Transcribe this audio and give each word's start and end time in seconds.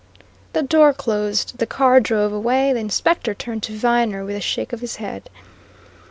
The 0.53 0.63
door 0.63 0.93
closed; 0.93 1.59
the 1.59 1.67
car 1.67 1.99
drove 1.99 2.33
away; 2.33 2.73
the 2.73 2.79
Inspector 2.79 3.31
turned 3.35 3.61
to 3.61 3.73
Viner 3.77 4.25
with 4.25 4.35
a 4.35 4.41
shake 4.41 4.73
of 4.73 4.81
his 4.81 4.95
head. 4.95 5.29